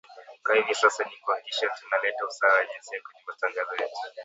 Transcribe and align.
kwa 0.43 0.55
hivi 0.55 0.75
sasa 0.75 1.03
ni 1.03 1.17
kuhakikisha 1.21 1.67
tuna 1.81 1.97
leta 2.03 2.25
usawa 2.25 2.53
wa 2.53 2.61
jinsia 2.65 2.99
kwenye 3.05 3.21
matangazo 3.27 3.71
yetu 3.71 3.97